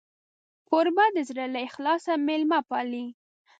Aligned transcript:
کوربه 0.69 1.05
د 1.15 1.17
زړه 1.29 1.45
له 1.53 1.59
اخلاصه 1.67 2.11
میلمه 2.27 2.59
پالي. 2.69 3.05